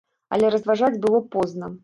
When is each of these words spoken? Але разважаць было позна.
Але 0.37 0.49
разважаць 0.55 0.99
было 1.05 1.21
позна. 1.37 1.73